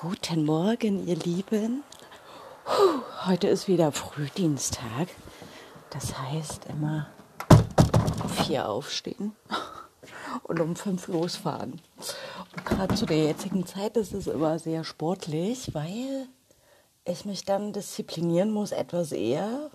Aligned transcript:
Guten 0.00 0.46
Morgen, 0.46 1.06
ihr 1.06 1.16
Lieben. 1.16 1.84
Puh, 2.64 3.02
heute 3.26 3.48
ist 3.48 3.68
wieder 3.68 3.92
Frühdienstag. 3.92 5.08
Das 5.90 6.18
heißt 6.18 6.64
immer 6.70 7.10
um 8.22 8.30
vier 8.30 8.70
aufstehen 8.70 9.36
und 10.44 10.58
um 10.58 10.74
fünf 10.74 11.06
losfahren. 11.08 11.82
Und 12.56 12.64
gerade 12.64 12.94
zu 12.94 13.04
der 13.04 13.24
jetzigen 13.24 13.66
Zeit 13.66 13.98
ist 13.98 14.14
es 14.14 14.26
immer 14.26 14.58
sehr 14.58 14.84
sportlich, 14.84 15.74
weil 15.74 16.28
ich 17.04 17.26
mich 17.26 17.44
dann 17.44 17.74
disziplinieren 17.74 18.52
muss, 18.52 18.72
etwas 18.72 19.12
eher 19.12 19.70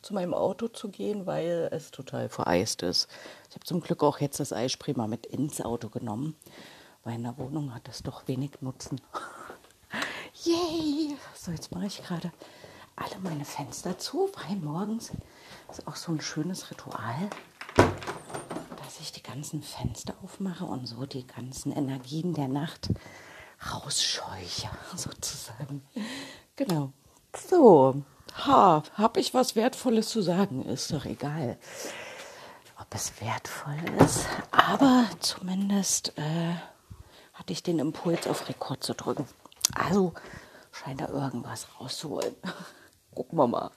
zu 0.00 0.14
meinem 0.14 0.32
Auto 0.32 0.68
zu 0.68 0.88
gehen, 0.88 1.26
weil 1.26 1.68
es 1.72 1.90
total 1.90 2.30
vereist 2.30 2.82
ist. 2.82 3.06
Ich 3.50 3.54
habe 3.54 3.66
zum 3.66 3.82
Glück 3.82 4.02
auch 4.02 4.18
jetzt 4.18 4.40
das 4.40 4.54
Eisspray 4.54 4.94
mal 4.96 5.08
mit 5.08 5.26
ins 5.26 5.60
Auto 5.60 5.90
genommen, 5.90 6.36
weil 7.04 7.16
in 7.16 7.24
der 7.24 7.36
Wohnung 7.36 7.74
hat 7.74 7.86
es 7.86 8.02
doch 8.02 8.26
wenig 8.28 8.62
Nutzen. 8.62 9.02
Yay! 10.44 11.16
So, 11.34 11.50
jetzt 11.50 11.72
mache 11.72 11.86
ich 11.86 12.02
gerade 12.04 12.30
alle 12.94 13.18
meine 13.22 13.44
Fenster 13.44 13.98
zu, 13.98 14.30
weil 14.34 14.56
morgens 14.56 15.10
ist 15.70 15.86
auch 15.88 15.96
so 15.96 16.12
ein 16.12 16.20
schönes 16.20 16.70
Ritual, 16.70 17.28
dass 17.74 19.00
ich 19.00 19.10
die 19.10 19.22
ganzen 19.22 19.62
Fenster 19.62 20.14
aufmache 20.22 20.64
und 20.64 20.86
so 20.86 21.06
die 21.06 21.26
ganzen 21.26 21.72
Energien 21.72 22.34
der 22.34 22.46
Nacht 22.46 22.90
rausscheuche, 23.72 24.70
sozusagen. 24.96 25.82
Genau. 26.54 26.92
So, 27.36 28.02
ha, 28.46 28.84
habe 28.94 29.20
ich 29.20 29.34
was 29.34 29.56
Wertvolles 29.56 30.08
zu 30.08 30.22
sagen? 30.22 30.64
Ist 30.64 30.92
doch 30.92 31.04
egal, 31.04 31.58
ob 32.80 32.94
es 32.94 33.20
wertvoll 33.20 33.80
ist, 34.04 34.26
aber 34.52 35.06
zumindest 35.18 36.16
äh, 36.16 36.54
hatte 37.34 37.52
ich 37.52 37.64
den 37.64 37.80
Impuls, 37.80 38.28
auf 38.28 38.48
Rekord 38.48 38.84
zu 38.84 38.94
drücken. 38.94 39.26
Also 39.74 40.12
scheint 40.72 41.00
da 41.00 41.08
irgendwas 41.08 41.66
rauszuholen. 41.80 42.34
Gucken 43.14 43.36
wir 43.36 43.48
mal. 43.48 43.70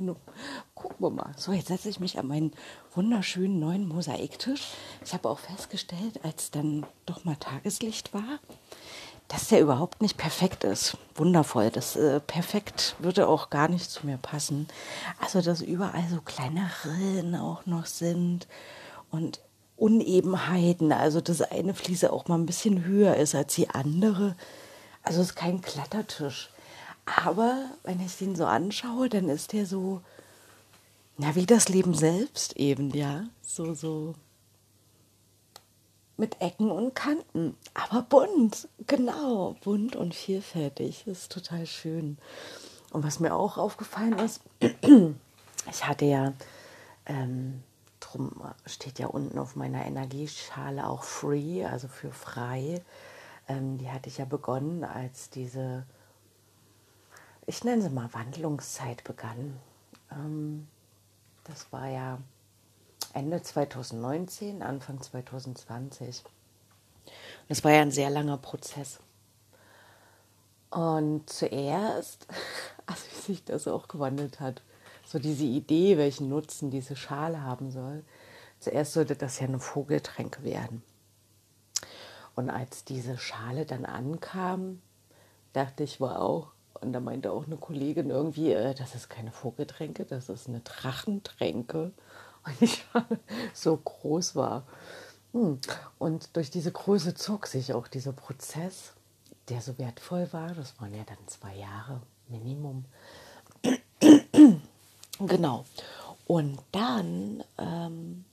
Gucken 0.75 0.97
wir 0.99 1.09
mal. 1.09 1.31
So, 1.35 1.51
jetzt 1.51 1.69
setze 1.69 1.89
ich 1.89 1.99
mich 1.99 2.19
an 2.19 2.27
meinen 2.27 2.51
wunderschönen 2.93 3.59
neuen 3.59 3.87
Mosaiktisch. 3.87 4.73
Ich 5.03 5.13
habe 5.13 5.27
auch 5.29 5.39
festgestellt, 5.39 6.19
als 6.23 6.51
dann 6.51 6.85
doch 7.07 7.25
mal 7.25 7.37
Tageslicht 7.37 8.13
war, 8.13 8.39
dass 9.29 9.47
der 9.47 9.61
überhaupt 9.61 10.01
nicht 10.01 10.17
perfekt 10.17 10.63
ist. 10.63 10.95
Wundervoll. 11.15 11.71
Das 11.71 11.95
äh, 11.95 12.19
perfekt 12.19 12.95
würde 12.99 13.27
auch 13.27 13.49
gar 13.49 13.67
nicht 13.67 13.89
zu 13.89 14.05
mir 14.05 14.17
passen. 14.17 14.67
Also, 15.19 15.41
dass 15.41 15.61
überall 15.61 16.03
so 16.09 16.21
kleine 16.21 16.69
Rillen 16.85 17.35
auch 17.35 17.65
noch 17.65 17.87
sind 17.87 18.47
und 19.09 19.39
Unebenheiten. 19.75 20.91
Also, 20.91 21.19
dass 21.19 21.41
eine 21.41 21.73
Fliese 21.73 22.13
auch 22.13 22.27
mal 22.27 22.37
ein 22.37 22.45
bisschen 22.45 22.83
höher 22.85 23.15
ist 23.15 23.33
als 23.33 23.55
die 23.55 23.71
andere. 23.71 24.35
Also, 25.03 25.21
es 25.21 25.29
ist 25.29 25.35
kein 25.35 25.61
Klettertisch. 25.61 26.49
Aber 27.05 27.65
wenn 27.83 27.99
ich 27.99 28.21
ihn 28.21 28.35
so 28.35 28.45
anschaue, 28.45 29.09
dann 29.09 29.29
ist 29.29 29.53
der 29.53 29.65
so, 29.65 30.01
na, 31.17 31.35
wie 31.35 31.45
das 31.45 31.69
Leben 31.69 31.93
selbst 31.93 32.57
eben, 32.57 32.91
ja. 32.91 33.25
So, 33.41 33.73
so 33.73 34.15
mit 36.21 36.39
Ecken 36.39 36.69
und 36.69 36.93
Kanten, 36.93 37.57
aber 37.73 38.03
bunt, 38.03 38.67
genau, 38.85 39.55
bunt 39.63 39.95
und 39.95 40.13
vielfältig. 40.13 41.03
Das 41.07 41.23
ist 41.23 41.31
total 41.31 41.65
schön. 41.65 42.19
Und 42.91 43.03
was 43.03 43.19
mir 43.19 43.33
auch 43.33 43.57
aufgefallen 43.57 44.17
ist, 44.19 44.41
ich 44.61 45.87
hatte 45.87 46.05
ja, 46.05 46.33
ähm, 47.07 47.63
drum 47.99 48.39
steht 48.67 48.99
ja 48.99 49.07
unten 49.07 49.39
auf 49.39 49.55
meiner 49.55 49.83
Energieschale 49.83 50.85
auch 50.85 51.03
free, 51.03 51.65
also 51.65 51.87
für 51.87 52.11
frei. 52.11 52.81
Ähm, 53.51 53.77
die 53.77 53.89
hatte 53.89 54.09
ich 54.09 54.17
ja 54.17 54.25
begonnen, 54.25 54.83
als 54.83 55.29
diese 55.29 55.85
ich 57.45 57.63
nenne 57.63 57.81
sie 57.81 57.89
mal 57.89 58.13
Wandlungszeit 58.13 59.03
begann. 59.03 59.59
Ähm, 60.11 60.67
das 61.43 61.71
war 61.71 61.87
ja 61.87 62.19
Ende 63.13 63.41
2019, 63.41 64.61
Anfang 64.61 65.01
2020. 65.01 66.23
Das 67.49 67.63
war 67.63 67.71
ja 67.71 67.81
ein 67.81 67.91
sehr 67.91 68.09
langer 68.09 68.37
Prozess. 68.37 68.99
Und 70.69 71.29
zuerst, 71.29 72.27
als 72.85 73.25
sich 73.25 73.43
das 73.43 73.67
auch 73.67 73.87
gewandelt 73.87 74.39
hat, 74.39 74.61
so 75.05 75.19
diese 75.19 75.43
Idee, 75.43 75.97
welchen 75.97 76.29
Nutzen 76.29 76.71
diese 76.71 76.95
Schale 76.95 77.41
haben 77.41 77.71
soll, 77.71 78.05
zuerst 78.59 78.93
sollte 78.93 79.15
das 79.15 79.39
ja 79.39 79.47
eine 79.47 79.59
Vogeltränke 79.59 80.43
werden. 80.43 80.83
Und 82.35 82.49
als 82.49 82.85
diese 82.85 83.17
Schale 83.17 83.65
dann 83.65 83.85
ankam, 83.85 84.81
dachte 85.53 85.83
ich, 85.83 85.99
wow, 85.99 86.47
und 86.81 86.93
da 86.93 86.99
meinte 86.99 87.31
auch 87.31 87.45
eine 87.45 87.57
Kollegin 87.57 88.09
irgendwie, 88.09 88.51
äh, 88.51 88.73
das 88.73 88.95
ist 88.95 89.09
keine 89.09 89.31
Vogeltränke, 89.31 90.05
das 90.05 90.29
ist 90.29 90.47
eine 90.47 90.61
Drachentränke. 90.61 91.91
Und 92.43 92.59
ich 92.59 92.83
so 93.53 93.77
groß 93.77 94.35
war. 94.35 94.63
Hm. 95.33 95.59
Und 95.99 96.35
durch 96.35 96.49
diese 96.49 96.71
Größe 96.71 97.13
zog 97.13 97.45
sich 97.45 97.71
auch 97.75 97.87
dieser 97.87 98.13
Prozess, 98.13 98.93
der 99.49 99.61
so 99.61 99.77
wertvoll 99.77 100.27
war. 100.33 100.51
Das 100.55 100.81
waren 100.81 100.95
ja 100.95 101.03
dann 101.03 101.19
zwei 101.27 101.55
Jahre 101.55 102.01
Minimum. 102.29 102.85
genau. 105.19 105.65
Und 106.25 106.57
dann 106.71 107.43
ähm, 107.59 108.25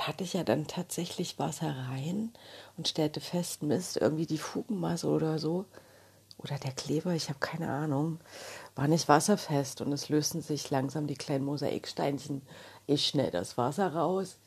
tat 0.00 0.22
ich 0.22 0.32
ja 0.32 0.44
dann 0.44 0.66
tatsächlich 0.66 1.38
Wasser 1.38 1.74
rein 1.90 2.32
und 2.78 2.88
stellte 2.88 3.20
fest, 3.20 3.62
Mist, 3.62 3.98
irgendwie 3.98 4.24
die 4.24 4.38
Fugenmasse 4.38 5.06
oder 5.06 5.38
so 5.38 5.66
oder 6.38 6.58
der 6.58 6.72
Kleber, 6.72 7.12
ich 7.12 7.28
habe 7.28 7.38
keine 7.38 7.70
Ahnung, 7.70 8.18
war 8.74 8.88
nicht 8.88 9.08
wasserfest 9.08 9.82
und 9.82 9.92
es 9.92 10.08
lösten 10.08 10.40
sich 10.40 10.70
langsam 10.70 11.06
die 11.06 11.16
kleinen 11.16 11.44
Mosaiksteinchen. 11.44 12.40
Ich 12.86 13.06
schnell 13.06 13.30
das 13.30 13.58
Wasser 13.58 13.94
raus, 13.94 14.38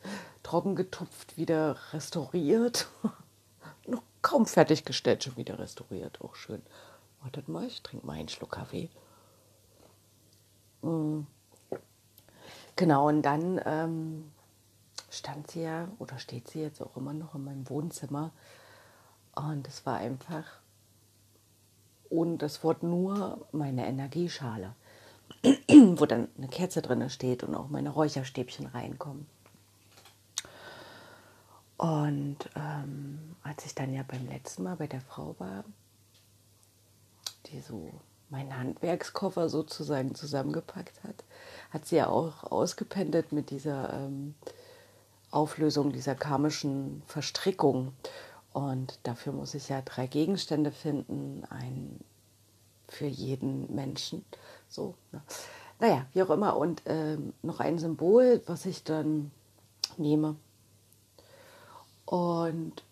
trocken 0.42 0.74
getupft, 0.74 1.36
wieder 1.36 1.76
restauriert. 1.92 2.88
Noch 3.86 4.02
kaum 4.22 4.46
fertiggestellt, 4.46 5.22
schon 5.22 5.36
wieder 5.36 5.60
restauriert. 5.60 6.20
Auch 6.20 6.34
schön. 6.34 6.62
Wartet 7.22 7.46
mal, 7.46 7.68
ich 7.68 7.80
trinke 7.80 8.04
mal 8.04 8.14
einen 8.14 8.28
Schluck 8.28 8.50
Kaffee. 8.50 8.90
Mm. 10.82 11.20
Genau, 12.74 13.06
und 13.06 13.22
dann 13.22 13.60
ähm, 13.64 14.32
stand 15.10 15.50
sie 15.50 15.62
ja, 15.62 15.88
oder 15.98 16.18
steht 16.18 16.48
sie 16.48 16.60
jetzt 16.60 16.80
auch 16.82 16.96
immer 16.96 17.12
noch 17.12 17.34
in 17.34 17.44
meinem 17.44 17.68
Wohnzimmer. 17.68 18.32
Und 19.34 19.66
es 19.68 19.84
war 19.86 19.96
einfach 19.96 20.44
und 22.10 22.38
das 22.38 22.62
Wort 22.62 22.82
nur 22.82 23.46
meine 23.52 23.86
Energieschale, 23.86 24.74
wo 25.42 26.06
dann 26.06 26.28
eine 26.36 26.48
Kerze 26.48 26.80
drin 26.80 27.08
steht 27.10 27.42
und 27.42 27.54
auch 27.54 27.68
meine 27.68 27.90
Räucherstäbchen 27.90 28.66
reinkommen. 28.66 29.26
Und 31.76 32.38
ähm, 32.54 33.36
als 33.42 33.66
ich 33.66 33.74
dann 33.74 33.92
ja 33.92 34.04
beim 34.04 34.26
letzten 34.28 34.62
Mal 34.62 34.76
bei 34.76 34.86
der 34.86 35.00
Frau 35.00 35.34
war, 35.38 35.64
die 37.46 37.60
so 37.60 37.90
meinen 38.30 38.56
Handwerkskoffer 38.56 39.48
sozusagen 39.48 40.14
zusammengepackt 40.14 41.02
hat, 41.02 41.24
hat 41.70 41.84
sie 41.86 41.96
ja 41.96 42.08
auch 42.08 42.44
ausgependelt 42.44 43.32
mit 43.32 43.50
dieser 43.50 43.92
ähm, 43.92 44.34
Auflösung 45.34 45.92
dieser 45.92 46.14
karmischen 46.14 47.02
Verstrickung. 47.06 47.92
Und 48.52 48.98
dafür 49.02 49.32
muss 49.32 49.54
ich 49.54 49.68
ja 49.68 49.82
drei 49.82 50.06
Gegenstände 50.06 50.70
finden, 50.70 51.44
ein 51.50 52.00
für 52.88 53.06
jeden 53.06 53.74
Menschen. 53.74 54.24
So, 54.68 54.94
ne? 55.12 55.22
Naja, 55.80 56.06
wie 56.12 56.22
auch 56.22 56.30
immer. 56.30 56.56
Und 56.56 56.82
ähm, 56.86 57.32
noch 57.42 57.60
ein 57.60 57.78
Symbol, 57.78 58.42
was 58.46 58.64
ich 58.66 58.84
dann 58.84 59.32
nehme. 59.96 60.36
Und 62.06 62.82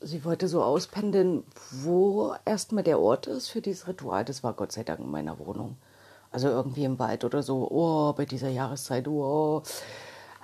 sie 0.00 0.24
wollte 0.24 0.48
so 0.48 0.62
auspendeln, 0.62 1.44
wo 1.70 2.34
erstmal 2.44 2.84
der 2.84 3.00
Ort 3.00 3.26
ist 3.26 3.48
für 3.48 3.60
dieses 3.60 3.86
Ritual. 3.86 4.24
Das 4.24 4.42
war 4.42 4.54
Gott 4.54 4.72
sei 4.72 4.82
Dank 4.82 5.00
in 5.00 5.10
meiner 5.10 5.38
Wohnung. 5.38 5.76
Also 6.30 6.48
irgendwie 6.48 6.84
im 6.84 6.98
Wald 6.98 7.24
oder 7.24 7.42
so. 7.42 7.68
Oh, 7.70 8.12
bei 8.14 8.24
dieser 8.24 8.48
Jahreszeit, 8.48 9.06
oh. 9.08 9.62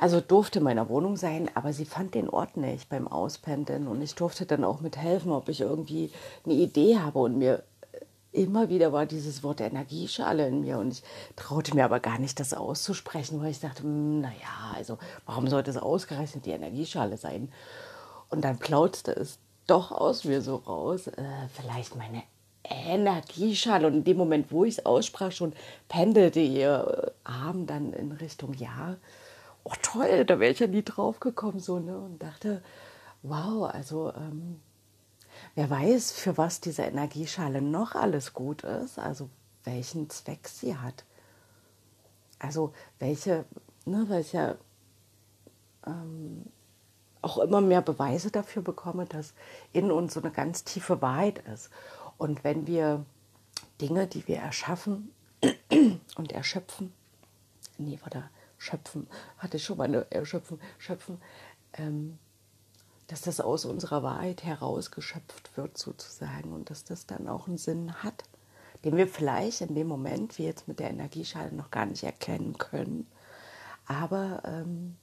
Also 0.00 0.20
durfte 0.20 0.60
in 0.60 0.64
meiner 0.64 0.88
Wohnung 0.88 1.16
sein, 1.16 1.50
aber 1.54 1.72
sie 1.72 1.84
fand 1.84 2.14
den 2.14 2.28
Ort 2.28 2.56
nicht 2.56 2.88
beim 2.88 3.08
Auspendeln 3.08 3.88
und 3.88 4.00
ich 4.00 4.14
durfte 4.14 4.46
dann 4.46 4.62
auch 4.62 4.80
mithelfen, 4.80 5.32
ob 5.32 5.48
ich 5.48 5.60
irgendwie 5.60 6.12
eine 6.44 6.54
Idee 6.54 6.98
habe 6.98 7.18
und 7.18 7.36
mir 7.36 7.64
immer 8.30 8.68
wieder 8.68 8.92
war 8.92 9.06
dieses 9.06 9.42
Wort 9.42 9.60
Energieschale 9.60 10.46
in 10.46 10.60
mir 10.60 10.78
und 10.78 10.92
ich 10.92 11.02
traute 11.34 11.74
mir 11.74 11.84
aber 11.84 11.98
gar 11.98 12.18
nicht, 12.18 12.38
das 12.38 12.54
auszusprechen, 12.54 13.40
weil 13.42 13.50
ich 13.50 13.58
dachte, 13.58 13.82
hm, 13.82 14.20
naja, 14.20 14.74
also 14.76 14.98
warum 15.26 15.48
sollte 15.48 15.70
es 15.70 15.76
ausgerechnet 15.76 16.46
die 16.46 16.50
Energieschale 16.50 17.16
sein? 17.16 17.50
Und 18.28 18.44
dann 18.44 18.58
plauzte 18.58 19.12
es 19.12 19.38
doch 19.66 19.90
aus 19.90 20.24
mir 20.24 20.42
so 20.42 20.56
raus, 20.56 21.08
äh, 21.08 21.24
vielleicht 21.54 21.96
meine 21.96 22.22
Energieschale. 22.62 23.86
Und 23.86 23.94
in 23.94 24.04
dem 24.04 24.16
Moment, 24.16 24.52
wo 24.52 24.64
ich 24.64 24.78
es 24.78 24.86
aussprach, 24.86 25.32
schon 25.32 25.54
pendelte 25.88 26.40
ihr 26.40 27.12
Arm 27.24 27.66
dann 27.66 27.92
in 27.94 28.12
Richtung 28.12 28.54
Ja 28.54 28.96
oh 29.68 29.74
toll, 29.82 30.24
da 30.24 30.40
wäre 30.40 30.52
ich 30.52 30.58
ja 30.60 30.66
nie 30.66 30.82
drauf 30.82 31.20
gekommen 31.20 31.60
so, 31.60 31.78
ne? 31.78 31.98
Und 31.98 32.22
dachte, 32.22 32.62
wow, 33.22 33.68
also 33.72 34.12
ähm, 34.14 34.60
wer 35.54 35.68
weiß, 35.68 36.12
für 36.12 36.36
was 36.36 36.60
diese 36.60 36.82
Energieschale 36.82 37.60
noch 37.62 37.94
alles 37.94 38.32
gut 38.32 38.62
ist, 38.62 38.98
also 38.98 39.28
welchen 39.64 40.08
Zweck 40.10 40.48
sie 40.48 40.76
hat. 40.76 41.04
Also 42.38 42.72
welche, 42.98 43.44
ne, 43.84 44.06
weil 44.08 44.20
ich 44.20 44.32
ja 44.32 44.54
ähm, 45.86 46.46
auch 47.20 47.38
immer 47.38 47.60
mehr 47.60 47.82
Beweise 47.82 48.30
dafür 48.30 48.62
bekomme, 48.62 49.06
dass 49.06 49.34
in 49.72 49.90
uns 49.90 50.14
so 50.14 50.20
eine 50.20 50.30
ganz 50.30 50.64
tiefe 50.64 51.02
Wahrheit 51.02 51.40
ist. 51.52 51.70
Und 52.16 52.44
wenn 52.44 52.66
wir 52.66 53.04
Dinge, 53.80 54.06
die 54.06 54.26
wir 54.28 54.38
erschaffen 54.38 55.12
und 56.16 56.32
erschöpfen, 56.32 56.92
nee, 57.76 57.98
oder 58.06 58.30
schöpfen, 58.58 59.08
hatte 59.38 59.56
ich 59.56 59.64
schon 59.64 59.78
mal 59.78 59.84
eine 59.84 60.10
Erschöpfen, 60.10 60.60
schöpfen, 60.78 61.20
ähm, 61.74 62.18
dass 63.06 63.22
das 63.22 63.40
aus 63.40 63.64
unserer 63.64 64.02
Wahrheit 64.02 64.44
herausgeschöpft 64.44 65.56
wird 65.56 65.78
sozusagen 65.78 66.52
und 66.52 66.68
dass 66.70 66.84
das 66.84 67.06
dann 67.06 67.28
auch 67.28 67.48
einen 67.48 67.56
Sinn 67.56 67.94
hat, 68.02 68.24
den 68.84 68.96
wir 68.96 69.08
vielleicht 69.08 69.62
in 69.62 69.74
dem 69.74 69.86
Moment, 69.86 70.38
wie 70.38 70.44
jetzt 70.44 70.68
mit 70.68 70.78
der 70.78 70.90
Energieschale, 70.90 71.52
noch 71.52 71.70
gar 71.70 71.86
nicht 71.86 72.04
erkennen 72.04 72.58
können, 72.58 73.06
aber 73.86 74.42
ähm, 74.44 74.96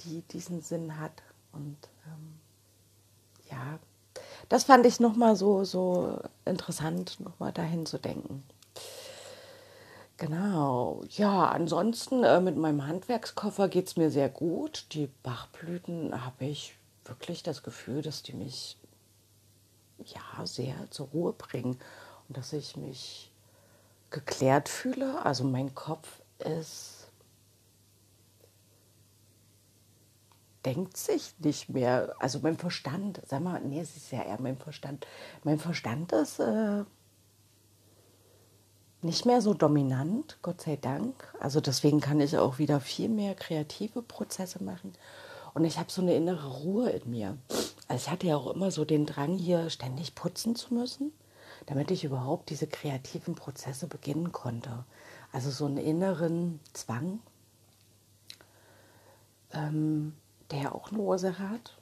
die 0.00 0.22
diesen 0.22 0.60
Sinn 0.62 0.98
hat. 0.98 1.22
Und 1.52 1.76
ähm, 2.06 2.38
ja, 3.50 3.78
das 4.48 4.64
fand 4.64 4.84
ich 4.86 5.00
nochmal 5.00 5.36
so, 5.36 5.64
so 5.64 6.20
interessant, 6.44 7.20
nochmal 7.20 7.52
dahin 7.52 7.86
zu 7.86 7.98
denken. 7.98 8.42
Genau, 10.18 11.04
ja, 11.10 11.48
ansonsten 11.48 12.24
äh, 12.24 12.40
mit 12.40 12.56
meinem 12.56 12.86
Handwerkskoffer 12.86 13.68
geht 13.68 13.88
es 13.88 13.96
mir 13.96 14.10
sehr 14.10 14.30
gut. 14.30 14.86
Die 14.92 15.08
Bachblüten 15.22 16.24
habe 16.24 16.46
ich 16.46 16.74
wirklich 17.04 17.42
das 17.42 17.62
Gefühl, 17.62 18.00
dass 18.00 18.22
die 18.22 18.32
mich 18.32 18.78
ja 19.98 20.46
sehr 20.46 20.74
zur 20.90 21.08
Ruhe 21.08 21.32
bringen 21.32 21.78
und 22.28 22.36
dass 22.36 22.54
ich 22.54 22.76
mich 22.76 23.30
geklärt 24.10 24.70
fühle. 24.70 25.22
Also 25.24 25.44
mein 25.44 25.74
Kopf 25.74 26.22
ist 26.38 26.96
denkt 30.66 30.96
sich 30.96 31.34
nicht 31.38 31.68
mehr. 31.68 32.14
Also 32.18 32.40
mein 32.40 32.56
Verstand, 32.58 33.22
sag 33.26 33.40
mal, 33.40 33.60
nee, 33.60 33.80
es 33.80 33.96
ist 33.96 34.10
ja 34.10 34.22
eher 34.22 34.40
mein 34.40 34.58
Verstand. 34.58 35.06
Mein 35.44 35.58
Verstand 35.58 36.12
ist 36.12 36.40
äh, 36.40 36.84
nicht 39.02 39.26
mehr 39.26 39.40
so 39.40 39.54
dominant, 39.54 40.38
Gott 40.42 40.60
sei 40.62 40.76
Dank. 40.76 41.14
Also 41.40 41.60
deswegen 41.60 42.00
kann 42.00 42.20
ich 42.20 42.36
auch 42.36 42.58
wieder 42.58 42.80
viel 42.80 43.08
mehr 43.08 43.34
kreative 43.34 44.02
Prozesse 44.02 44.62
machen. 44.62 44.92
Und 45.54 45.64
ich 45.64 45.78
habe 45.78 45.90
so 45.90 46.02
eine 46.02 46.14
innere 46.14 46.48
Ruhe 46.48 46.90
in 46.90 47.10
mir. 47.10 47.38
Also 47.88 48.04
ich 48.04 48.10
hatte 48.10 48.26
ja 48.26 48.36
auch 48.36 48.52
immer 48.52 48.70
so 48.70 48.84
den 48.84 49.06
Drang, 49.06 49.38
hier 49.38 49.70
ständig 49.70 50.14
putzen 50.14 50.56
zu 50.56 50.74
müssen, 50.74 51.12
damit 51.66 51.90
ich 51.90 52.04
überhaupt 52.04 52.50
diese 52.50 52.66
kreativen 52.66 53.34
Prozesse 53.34 53.86
beginnen 53.86 54.32
konnte. 54.32 54.84
Also 55.32 55.50
so 55.50 55.66
einen 55.66 55.78
inneren 55.78 56.60
Zwang. 56.72 57.20
Ähm, 59.52 60.14
der 60.50 60.74
auch 60.74 60.90
eine 60.90 61.00
Ursache 61.00 61.48
hat, 61.48 61.76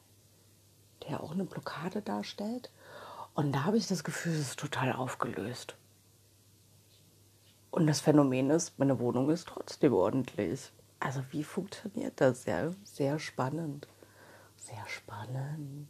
der 1.08 1.22
auch 1.22 1.32
eine 1.32 1.44
Blockade 1.44 2.02
darstellt. 2.02 2.70
Und 3.34 3.52
da 3.52 3.64
habe 3.64 3.76
ich 3.76 3.86
das 3.86 4.04
Gefühl, 4.04 4.32
es 4.32 4.50
ist 4.50 4.58
total 4.58 4.92
aufgelöst. 4.92 5.74
Und 7.74 7.88
das 7.88 8.00
Phänomen 8.00 8.50
ist, 8.50 8.78
meine 8.78 9.00
Wohnung 9.00 9.30
ist 9.30 9.48
trotzdem 9.48 9.94
ordentlich. 9.94 10.70
Also 11.00 11.24
wie 11.32 11.42
funktioniert 11.42 12.20
das? 12.20 12.44
Ja, 12.44 12.70
sehr 12.84 13.18
spannend. 13.18 13.88
Sehr 14.56 14.84
spannend. 14.86 15.88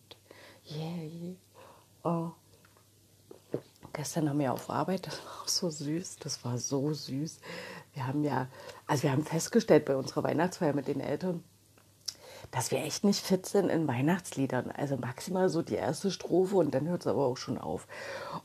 Yay. 0.65 1.37
Oh. 2.03 2.31
Gestern 3.93 4.31
haben 4.31 4.39
wir 4.39 4.55
auf 4.55 4.71
Arbeit, 4.71 5.07
das 5.07 5.23
war 5.27 5.43
auch 5.43 5.49
so 5.49 5.69
süß, 5.69 6.17
das 6.21 6.43
war 6.43 6.57
so 6.57 6.95
süß. 6.95 7.41
Wir 7.93 8.07
haben 8.07 8.25
ja, 8.25 8.49
also 8.87 9.03
wir 9.03 9.13
haben 9.13 9.27
festgestellt 9.27 9.85
bei 9.85 9.95
unserer 9.95 10.23
Weihnachtsfeier 10.23 10.73
mit 10.73 10.89
den 10.89 11.01
Eltern, 11.01 11.45
dass 12.51 12.71
wir 12.71 12.79
echt 12.79 13.05
nicht 13.05 13.25
fit 13.25 13.47
sind 13.47 13.69
in 13.69 13.87
Weihnachtsliedern. 13.89 14.71
Also 14.71 14.97
maximal 14.97 15.49
so 15.49 15.63
die 15.63 15.75
erste 15.75 16.11
Strophe 16.11 16.57
und 16.57 16.75
dann 16.75 16.89
hört 16.89 17.03
es 17.03 17.07
aber 17.07 17.27
auch 17.27 17.37
schon 17.37 17.59
auf. 17.59 17.87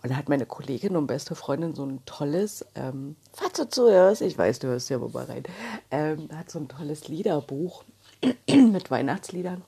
Und 0.02 0.12
da 0.12 0.16
hat 0.16 0.30
meine 0.30 0.46
Kollegin 0.46 0.96
und 0.96 1.08
beste 1.08 1.36
Freundin 1.36 1.76
so 1.76 1.86
ein 1.86 2.04
tolles, 2.06 2.66
ähm, 2.76 3.16
falls 3.34 3.54
du 3.54 3.70
zuhörst, 3.70 4.22
ich 4.22 4.38
weiß, 4.38 4.60
du 4.60 4.68
hörst 4.68 4.90
ja 4.90 4.98
mal 4.98 5.26
rein, 5.26 5.44
ähm, 5.92 6.30
hat 6.34 6.50
so 6.50 6.60
ein 6.60 6.68
tolles 6.68 7.08
Liederbuch 7.08 7.84
mit 8.48 8.92
Weihnachtsliedern. 8.92 9.64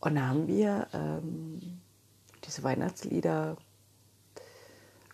Und 0.00 0.14
da 0.14 0.28
haben 0.28 0.46
wir 0.46 0.86
ähm, 0.92 1.80
diese 2.44 2.62
Weihnachtslieder 2.62 3.56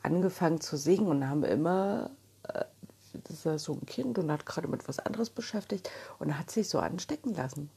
angefangen 0.02 0.60
zu 0.60 0.76
singen 0.76 1.06
und 1.06 1.28
haben 1.28 1.42
immer 1.42 2.10
äh, 2.48 2.64
das 3.25 3.46
ist 3.46 3.64
so 3.64 3.72
ein 3.72 3.87
Kind 3.87 4.19
und 4.19 4.31
hat 4.31 4.46
gerade 4.46 4.69
mit 4.69 4.88
was 4.88 4.99
anderes 4.99 5.31
beschäftigt 5.31 5.90
und 6.19 6.38
hat 6.38 6.50
sich 6.50 6.69
so 6.69 6.78
anstecken 6.78 7.34
lassen. 7.34 7.70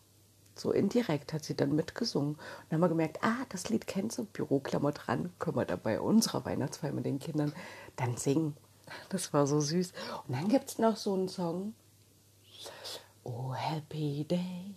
So 0.55 0.71
indirekt 0.71 1.33
hat 1.33 1.43
sie 1.43 1.55
dann 1.55 1.75
mitgesungen. 1.75 2.31
Und 2.31 2.39
dann 2.69 2.77
haben 2.77 2.81
wir 2.81 2.89
gemerkt, 2.89 3.19
ah, 3.21 3.45
das 3.49 3.69
Lied 3.69 3.85
kennst 3.85 4.17
du, 4.17 4.25
Büroklammer 4.25 4.91
dran, 4.91 5.31
können 5.39 5.57
wir 5.57 5.65
da 5.65 5.75
bei 5.75 5.99
unserer 5.99 6.45
Weihnachtsfeier 6.45 6.91
mit 6.91 7.05
den 7.05 7.19
Kindern 7.19 7.53
dann 7.95 8.17
singen. 8.17 8.55
Das 9.09 9.33
war 9.33 9.45
so 9.45 9.59
süß. 9.59 9.93
Und 10.27 10.35
dann 10.35 10.47
gibt 10.47 10.69
es 10.69 10.79
noch 10.79 10.97
so 10.97 11.13
einen 11.13 11.27
Song. 11.27 11.73
Oh, 13.23 13.53
happy 13.53 14.23
day, 14.23 14.75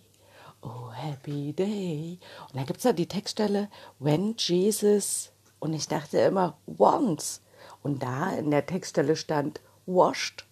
oh, 0.61 0.91
happy 0.91 1.53
day. 1.53 2.19
Und 2.49 2.57
dann 2.57 2.65
gibt 2.65 2.77
es 2.77 2.83
da 2.83 2.93
die 2.93 3.07
Textstelle, 3.07 3.69
when 3.99 4.35
Jesus, 4.37 5.31
und 5.59 5.73
ich 5.73 5.87
dachte 5.87 6.19
immer, 6.19 6.57
once. 6.77 7.41
Und 7.81 8.03
da 8.03 8.31
in 8.31 8.51
der 8.51 8.65
Textstelle 8.65 9.15
stand, 9.15 9.61
washed 9.85 10.45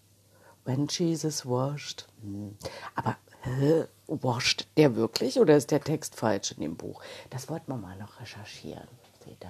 When 0.70 0.86
Jesus 0.86 1.48
washed. 1.48 2.06
Hm. 2.22 2.56
Aber 2.94 3.18
hä, 3.42 3.86
washed 4.06 4.68
der 4.78 4.96
wirklich 4.96 5.40
oder 5.40 5.58
ist 5.58 5.72
der 5.72 5.82
Text 5.82 6.16
falsch 6.16 6.52
in 6.52 6.62
dem 6.62 6.76
Buch? 6.76 7.02
Das 7.32 7.50
wollten 7.50 7.72
wir 7.72 7.78
mal 7.78 7.98
noch 7.98 8.20
recherchieren. 8.22 8.88
Seht 9.26 9.44
ihr? 9.44 9.50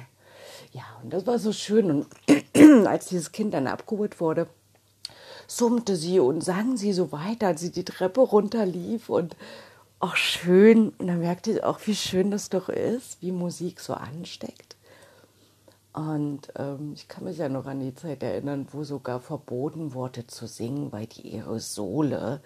Ja, 0.72 0.86
und 1.04 1.12
das 1.12 1.28
war 1.28 1.38
so 1.38 1.52
schön. 1.52 1.92
Und 1.92 2.08
als 2.88 3.08
dieses 3.08 3.34
Kind 3.34 3.54
dann 3.54 3.68
abgeholt 3.68 4.22
wurde, 4.22 4.48
summte 5.46 5.98
sie 5.98 6.22
und 6.22 6.42
sang 6.42 6.78
sie 6.78 6.94
so 6.94 7.12
weiter, 7.12 7.48
als 7.48 7.60
sie 7.60 7.74
die 7.74 7.84
Treppe 7.84 8.22
runterlief 8.22 9.10
und 9.10 9.36
auch 10.00 10.16
schön. 10.16 10.94
Und 11.00 11.08
dann 11.08 11.20
merkte 11.20 11.52
ich 11.52 11.64
auch, 11.66 11.82
wie 11.84 11.96
schön 11.96 12.32
das 12.32 12.48
doch 12.48 12.70
ist, 12.70 13.22
wie 13.22 13.34
Musik 13.34 13.82
so 13.82 13.94
ansteckt. 13.94 14.78
Und 16.00 16.54
ähm, 16.56 16.94
ich 16.94 17.10
kann 17.10 17.26
mich 17.26 17.40
ja 17.40 17.50
noch 17.50 17.66
an 17.66 17.82
die 17.82 17.94
Zeit 17.94 18.24
erinnern, 18.24 18.70
wo 18.72 18.86
sogar 18.86 19.20
verboten 19.20 19.94
wurde 19.94 20.26
zu 20.26 20.48
singen, 20.48 20.94
weil 20.94 21.08
die 21.08 21.34
Aerosole 21.34 22.42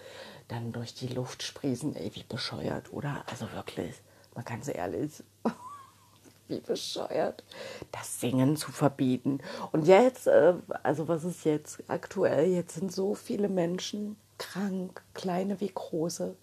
dann 0.47 0.71
durch 0.71 0.95
die 0.95 1.09
Luft 1.09 1.43
sprießen. 1.43 1.95
Ey, 1.95 2.09
wie 2.15 2.23
bescheuert, 2.23 2.91
oder? 2.91 3.23
Also 3.29 3.51
wirklich, 3.51 3.93
mal 4.33 4.41
ganz 4.41 4.69
ehrlich, 4.69 5.23
wie 6.47 6.61
bescheuert, 6.61 7.43
das 7.91 8.19
Singen 8.19 8.57
zu 8.57 8.71
verbieten. 8.71 9.37
Und 9.71 9.85
jetzt, 9.85 10.25
äh, 10.25 10.55
also 10.81 11.07
was 11.07 11.23
ist 11.23 11.45
jetzt 11.45 11.83
aktuell? 11.87 12.47
Jetzt 12.47 12.73
sind 12.73 12.91
so 12.91 13.13
viele 13.13 13.49
Menschen 13.49 14.15
krank, 14.39 15.03
kleine 15.13 15.61
wie 15.61 15.71
große. 15.71 16.35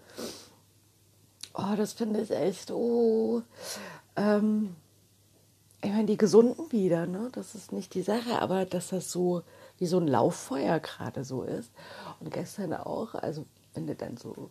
Oh, 1.54 1.74
das 1.76 1.92
finde 1.92 2.20
ich 2.20 2.30
echt, 2.30 2.70
oh. 2.70 3.42
Ähm, 4.14 4.76
ich 5.82 5.90
meine, 5.90 6.06
die 6.06 6.18
Gesunden 6.18 6.70
wieder, 6.72 7.06
ne? 7.06 7.30
Das 7.32 7.54
ist 7.54 7.72
nicht 7.72 7.94
die 7.94 8.02
Sache, 8.02 8.40
aber 8.40 8.66
dass 8.66 8.88
das 8.88 9.10
so 9.10 9.42
wie 9.78 9.86
so 9.86 9.98
ein 9.98 10.06
Lauffeuer 10.06 10.78
gerade 10.78 11.24
so 11.24 11.42
ist. 11.42 11.70
Und 12.20 12.32
gestern 12.32 12.74
auch, 12.74 13.14
also 13.14 13.46
wenn 13.74 13.86
du 13.86 13.94
dann 13.94 14.16
so, 14.16 14.50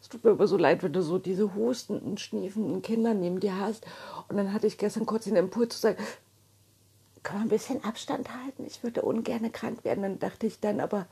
es 0.00 0.08
tut 0.08 0.24
mir 0.24 0.32
aber 0.32 0.46
so 0.46 0.56
leid, 0.56 0.82
wenn 0.82 0.92
du 0.92 1.02
so 1.02 1.18
diese 1.18 1.54
hustenden, 1.54 2.18
schniefenden 2.18 2.82
Kinder 2.82 3.14
neben 3.14 3.40
dir 3.40 3.58
hast. 3.58 3.86
Und 4.28 4.36
dann 4.36 4.52
hatte 4.52 4.66
ich 4.66 4.76
gestern 4.76 5.06
kurz 5.06 5.24
den 5.24 5.36
Impuls 5.36 5.76
zu 5.76 5.80
sagen, 5.80 6.02
kann 7.22 7.36
man 7.36 7.46
ein 7.46 7.50
bisschen 7.50 7.82
Abstand 7.84 8.28
halten? 8.34 8.66
Ich 8.66 8.82
würde 8.82 9.02
ungern 9.02 9.50
krank 9.52 9.84
werden. 9.84 10.02
Dann 10.02 10.18
dachte 10.18 10.46
ich 10.46 10.60
dann 10.60 10.80
aber, 10.80 11.06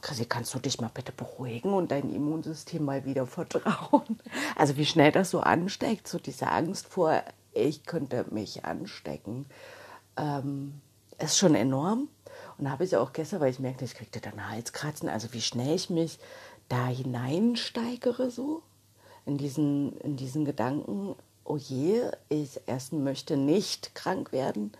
Chrissy, 0.00 0.26
kannst 0.26 0.54
du 0.54 0.58
dich 0.58 0.80
mal 0.80 0.90
bitte 0.94 1.12
beruhigen 1.12 1.74
und 1.74 1.90
dein 1.90 2.14
Immunsystem 2.14 2.84
mal 2.84 3.04
wieder 3.04 3.26
vertrauen? 3.26 4.18
Also 4.56 4.76
wie 4.76 4.86
schnell 4.86 5.12
das 5.12 5.30
so 5.30 5.40
ansteckt, 5.40 6.08
so 6.08 6.18
diese 6.18 6.48
Angst 6.48 6.86
vor 6.86 7.22
ich 7.54 7.84
könnte 7.84 8.26
mich 8.30 8.64
anstecken, 8.64 9.46
ähm, 10.16 10.80
ist 11.18 11.38
schon 11.38 11.54
enorm. 11.54 12.08
Und 12.58 12.70
habe 12.70 12.84
ich 12.84 12.96
auch 12.96 13.12
gestern, 13.12 13.40
weil 13.40 13.50
ich 13.50 13.58
merkte, 13.58 13.84
ich 13.84 13.94
kriegte 13.94 14.20
dann 14.20 14.48
Halskratzen, 14.48 15.08
also 15.08 15.32
wie 15.32 15.40
schnell 15.40 15.74
ich 15.74 15.90
mich 15.90 16.18
da 16.68 16.86
hineinsteigere 16.86 18.30
so 18.30 18.62
in 19.26 19.38
diesen, 19.38 19.96
in 20.00 20.16
diesen 20.16 20.44
Gedanken, 20.44 21.14
oh 21.44 21.56
je, 21.56 22.02
ich 22.28 22.60
ersten 22.66 23.04
möchte 23.04 23.36
nicht 23.36 23.94
krank 23.94 24.32
werden, 24.32 24.72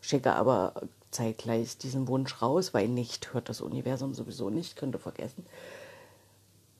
schicke 0.00 0.32
aber 0.34 0.74
zeitgleich 1.10 1.78
diesen 1.78 2.08
Wunsch 2.08 2.40
raus, 2.40 2.72
weil 2.72 2.88
nicht 2.88 3.32
hört 3.32 3.48
das 3.48 3.60
Universum 3.60 4.14
sowieso 4.14 4.50
nicht, 4.50 4.76
könnte 4.76 4.98
vergessen. 4.98 5.44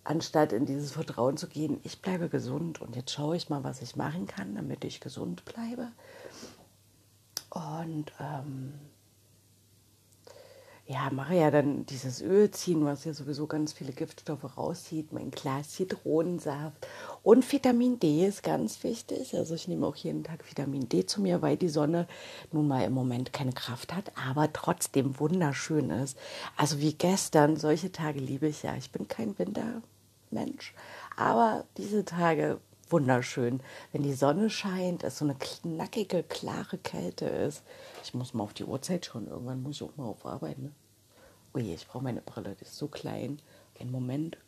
Anstatt 0.04 0.52
in 0.52 0.66
dieses 0.66 0.92
Vertrauen 0.92 1.36
zu 1.36 1.48
gehen, 1.48 1.80
ich 1.82 2.00
bleibe 2.02 2.28
gesund 2.28 2.80
und 2.80 2.96
jetzt 2.96 3.12
schaue 3.12 3.36
ich 3.36 3.48
mal, 3.48 3.64
was 3.64 3.82
ich 3.82 3.96
machen 3.96 4.26
kann, 4.26 4.54
damit 4.54 4.84
ich 4.84 5.00
gesund 5.00 5.44
bleibe. 5.44 5.88
Und 7.50 8.12
ähm, 8.20 8.74
ja, 10.90 11.08
mache 11.12 11.36
ja 11.36 11.52
dann 11.52 11.86
dieses 11.86 12.20
Öl 12.20 12.50
ziehen, 12.50 12.84
was 12.84 13.04
ja 13.04 13.14
sowieso 13.14 13.46
ganz 13.46 13.72
viele 13.72 13.92
Giftstoffe 13.92 14.56
rauszieht, 14.56 15.12
mein 15.12 15.30
Glas 15.30 15.70
Zitronensaft 15.70 16.84
und 17.22 17.50
Vitamin 17.52 18.00
D 18.00 18.26
ist 18.26 18.42
ganz 18.42 18.82
wichtig. 18.82 19.36
Also 19.36 19.54
ich 19.54 19.68
nehme 19.68 19.86
auch 19.86 19.94
jeden 19.94 20.24
Tag 20.24 20.50
Vitamin 20.50 20.88
D 20.88 21.06
zu 21.06 21.20
mir, 21.20 21.42
weil 21.42 21.56
die 21.56 21.68
Sonne 21.68 22.08
nun 22.50 22.66
mal 22.66 22.82
im 22.82 22.92
Moment 22.92 23.32
keine 23.32 23.52
Kraft 23.52 23.94
hat, 23.94 24.10
aber 24.28 24.52
trotzdem 24.52 25.20
wunderschön 25.20 25.90
ist. 25.90 26.18
Also 26.56 26.80
wie 26.80 26.94
gestern, 26.94 27.56
solche 27.56 27.92
Tage 27.92 28.18
liebe 28.18 28.48
ich 28.48 28.64
ja. 28.64 28.74
Ich 28.74 28.90
bin 28.90 29.06
kein 29.06 29.38
Wintermensch, 29.38 30.74
aber 31.16 31.66
diese 31.76 32.04
Tage 32.04 32.58
wunderschön. 32.88 33.60
Wenn 33.92 34.02
die 34.02 34.14
Sonne 34.14 34.50
scheint, 34.50 35.04
es 35.04 35.18
so 35.18 35.24
eine 35.24 35.36
knackige, 35.36 36.24
klare 36.24 36.78
Kälte 36.78 37.26
ist. 37.26 37.62
Ich 38.02 38.12
muss 38.12 38.34
mal 38.34 38.42
auf 38.42 38.54
die 38.54 38.64
Uhrzeit 38.64 39.06
schauen. 39.06 39.28
Irgendwann 39.28 39.62
muss 39.62 39.76
ich 39.76 39.82
auch 39.82 39.96
mal 39.96 40.06
auf 40.06 40.26
Arbeit. 40.26 40.56
Ne? 41.54 41.60
Ui, 41.60 41.74
ich 41.74 41.86
brauche 41.86 42.04
meine 42.04 42.20
Brille. 42.20 42.56
Die 42.56 42.64
ist 42.64 42.76
so 42.76 42.88
klein. 42.88 43.40
Einen 43.78 43.90
Moment. 43.90 44.38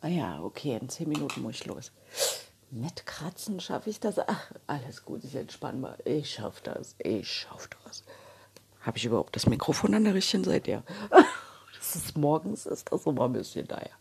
Ah 0.00 0.08
ja, 0.08 0.42
okay, 0.42 0.78
in 0.80 0.88
zehn 0.88 1.08
Minuten 1.08 1.42
muss 1.42 1.56
ich 1.56 1.66
los. 1.66 1.92
Mit 2.70 3.06
Kratzen 3.06 3.60
schaffe 3.60 3.90
ich 3.90 4.00
das. 4.00 4.18
Ach, 4.18 4.52
alles 4.66 5.04
gut, 5.04 5.24
ich 5.24 5.34
entspanne 5.34 5.78
mal. 5.78 5.98
Ich 6.04 6.30
schaffe 6.30 6.62
das. 6.62 6.94
Ich 6.98 7.28
schaffe 7.28 7.68
das. 7.84 8.04
Habe 8.80 8.98
ich 8.98 9.04
überhaupt 9.04 9.34
das 9.34 9.46
Mikrofon 9.46 9.94
an 9.94 10.04
der 10.04 10.14
richtigen 10.14 10.44
Seite? 10.44 10.70
Ja. 10.70 10.82
Das 11.78 11.94
ist 11.94 12.18
morgens, 12.18 12.66
ist 12.66 12.92
das 12.92 13.06
immer 13.06 13.24
ein 13.24 13.32
bisschen 13.32 13.66
daher. 13.66 13.92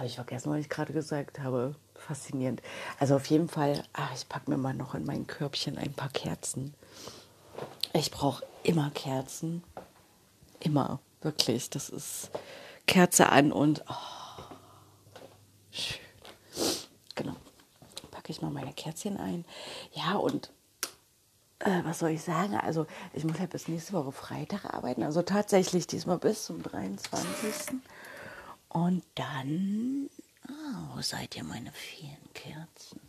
habe 0.00 0.08
ich 0.08 0.14
vergessen, 0.14 0.50
was 0.50 0.60
ich 0.60 0.70
gerade 0.70 0.94
gesagt 0.94 1.40
habe. 1.40 1.76
Faszinierend. 1.94 2.62
Also 2.98 3.16
auf 3.16 3.26
jeden 3.26 3.48
Fall, 3.48 3.82
ach, 3.92 4.10
ich 4.14 4.26
packe 4.28 4.50
mir 4.50 4.56
mal 4.56 4.72
noch 4.72 4.94
in 4.94 5.04
mein 5.04 5.26
Körbchen 5.26 5.76
ein 5.76 5.92
paar 5.92 6.08
Kerzen. 6.08 6.74
Ich 7.92 8.10
brauche 8.10 8.44
immer 8.62 8.90
Kerzen. 8.90 9.64
Immer, 10.60 11.00
wirklich. 11.22 11.70
Das 11.70 11.88
ist 11.88 12.30
Kerze 12.86 13.28
an 13.30 13.52
und 13.52 13.84
oh, 13.88 14.42
schön. 15.70 15.98
Genau. 17.14 17.36
Packe 18.10 18.30
ich 18.30 18.42
mal 18.42 18.50
meine 18.50 18.72
Kerzchen 18.72 19.16
ein. 19.16 19.44
Ja, 19.92 20.14
und 20.14 20.52
äh, 21.60 21.84
was 21.84 21.98
soll 21.98 22.10
ich 22.10 22.22
sagen? 22.22 22.54
Also 22.54 22.86
ich 23.12 23.24
muss 23.24 23.38
ja 23.38 23.46
bis 23.46 23.68
nächste 23.68 23.92
Woche 23.92 24.12
Freitag 24.12 24.64
arbeiten. 24.66 25.02
Also 25.02 25.22
tatsächlich 25.22 25.86
diesmal 25.86 26.18
bis 26.18 26.46
zum 26.46 26.62
23. 26.62 27.76
Und 28.68 29.02
dann, 29.16 30.08
oh, 30.48 31.00
seid 31.00 31.36
ihr 31.36 31.44
meine 31.44 31.72
vielen 31.72 32.32
Kerzen? 32.34 33.00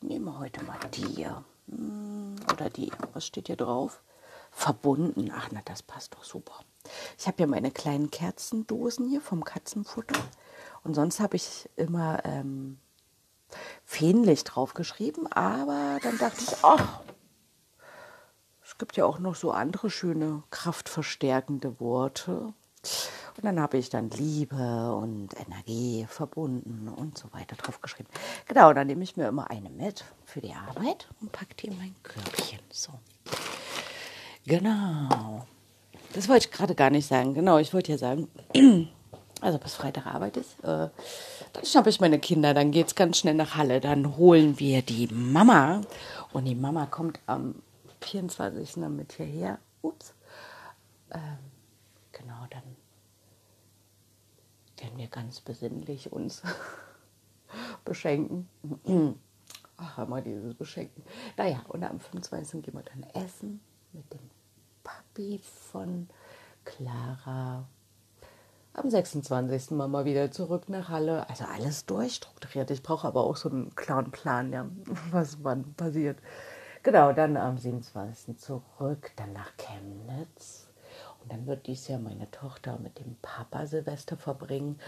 Nehmen 0.00 0.26
wir 0.26 0.38
heute 0.38 0.62
mal 0.64 0.78
die 0.94 1.06
hier. 1.06 1.44
Hm, 1.68 2.11
oder 2.52 2.70
die, 2.70 2.92
was 3.12 3.26
steht 3.26 3.46
hier 3.48 3.56
drauf? 3.56 4.02
Verbunden. 4.50 5.32
Ach, 5.34 5.48
na, 5.50 5.60
das 5.64 5.82
passt 5.82 6.14
doch 6.14 6.24
super. 6.24 6.60
Ich 7.18 7.26
habe 7.26 7.40
ja 7.40 7.46
meine 7.46 7.70
kleinen 7.70 8.10
Kerzendosen 8.10 9.08
hier 9.08 9.20
vom 9.20 9.44
Katzenfutter. 9.44 10.20
Und 10.84 10.94
sonst 10.94 11.20
habe 11.20 11.36
ich 11.36 11.68
immer 11.76 12.24
ähm, 12.24 12.78
Fähnlicht 13.84 14.54
draufgeschrieben. 14.54 15.32
Aber 15.32 15.98
dann 16.02 16.18
dachte 16.18 16.42
ich, 16.42 16.56
ach, 16.62 17.00
es 18.64 18.78
gibt 18.78 18.96
ja 18.96 19.04
auch 19.04 19.18
noch 19.18 19.34
so 19.34 19.52
andere 19.52 19.90
schöne 19.90 20.42
kraftverstärkende 20.50 21.80
Worte. 21.80 22.52
Und 23.36 23.44
dann 23.44 23.60
habe 23.60 23.78
ich 23.78 23.88
dann 23.88 24.10
Liebe 24.10 24.94
und 24.94 25.30
Energie 25.40 26.06
verbunden 26.08 26.88
und 26.88 27.16
so 27.16 27.32
weiter 27.32 27.56
drauf 27.56 27.80
geschrieben. 27.80 28.08
Genau, 28.46 28.72
dann 28.72 28.86
nehme 28.86 29.02
ich 29.02 29.16
mir 29.16 29.28
immer 29.28 29.50
eine 29.50 29.70
mit 29.70 30.04
für 30.24 30.40
die 30.40 30.52
Arbeit 30.52 31.08
und 31.20 31.32
packe 31.32 31.54
die 31.54 31.68
in 31.68 31.78
mein 31.78 31.94
Körbchen. 32.02 32.60
So. 32.70 32.92
Genau. 34.44 35.46
Das 36.12 36.28
wollte 36.28 36.48
ich 36.48 36.52
gerade 36.52 36.74
gar 36.74 36.90
nicht 36.90 37.06
sagen. 37.06 37.32
Genau, 37.32 37.58
ich 37.58 37.72
wollte 37.72 37.92
ja 37.92 37.98
sagen, 37.98 38.28
also 39.40 39.58
bis 39.58 39.74
Freitag 39.74 40.06
arbeite 40.06 40.40
ich. 40.40 40.58
Äh, 40.62 40.90
dann 41.54 41.64
schnappe 41.64 41.88
ich 41.88 42.00
meine 42.00 42.18
Kinder, 42.18 42.52
dann 42.52 42.70
geht 42.70 42.88
es 42.88 42.94
ganz 42.94 43.18
schnell 43.18 43.34
nach 43.34 43.56
Halle. 43.56 43.80
Dann 43.80 44.16
holen 44.18 44.58
wir 44.58 44.82
die 44.82 45.08
Mama. 45.10 45.80
Und 46.32 46.44
die 46.44 46.54
Mama 46.54 46.84
kommt 46.86 47.18
am 47.26 47.62
24. 48.00 48.76
mit 48.88 49.12
hierher. 49.14 49.58
Ups. 49.80 50.14
Ähm, 51.10 51.38
genau, 52.12 52.46
dann 52.50 52.62
werden 54.82 54.98
wir 54.98 55.08
ganz 55.08 55.40
besinnlich 55.40 56.12
uns 56.12 56.42
beschenken. 57.84 58.48
Ach, 59.76 59.96
haben 59.96 60.10
wir 60.10 60.22
dieses 60.22 60.54
Beschenken. 60.54 61.02
Naja, 61.36 61.62
und 61.68 61.84
am 61.84 62.00
25. 62.00 62.62
gehen 62.62 62.74
wir 62.74 62.82
dann 62.82 63.04
essen 63.22 63.60
mit 63.92 64.12
dem 64.12 64.30
Papi 64.82 65.40
von 65.70 66.08
Clara. 66.64 67.68
Am 68.74 68.90
26. 68.90 69.72
mal 69.72 70.04
wieder 70.04 70.30
zurück 70.30 70.68
nach 70.68 70.88
Halle. 70.88 71.28
Also 71.28 71.44
alles 71.44 71.86
durchstrukturiert. 71.86 72.70
Ich 72.70 72.82
brauche 72.82 73.06
aber 73.06 73.24
auch 73.24 73.36
so 73.36 73.50
einen 73.50 73.74
klaren 73.74 74.10
Plan, 74.10 74.52
ja, 74.52 74.66
was 75.10 75.44
wann 75.44 75.74
passiert. 75.74 76.18
Genau, 76.82 77.12
dann 77.12 77.36
am 77.36 77.58
27. 77.58 78.38
zurück, 78.38 79.12
dann 79.14 79.32
nach 79.32 79.52
Chemnitz 79.56 80.71
und 81.22 81.32
dann 81.32 81.46
wird 81.46 81.66
dies 81.66 81.88
Jahr 81.88 82.00
meine 82.00 82.30
Tochter 82.30 82.78
mit 82.78 82.98
dem 82.98 83.16
Papa 83.22 83.66
Silvester 83.66 84.16
verbringen. 84.16 84.78